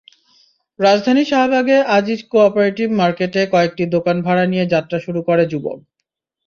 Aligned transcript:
রাজধানীর 0.79 1.29
শাহবাগে 1.31 1.77
আজিজ 1.97 2.19
কো-অপারেটিভ 2.31 2.87
মার্কেটে 2.99 3.41
কয়েকটি 3.53 3.83
দোকান 3.95 4.17
ভাড়া 4.25 4.45
নিয়ে 4.51 4.65
যাত্রা 4.73 4.97
শুরু 5.05 5.19
করে 5.27 5.43
যুবক। 5.51 5.77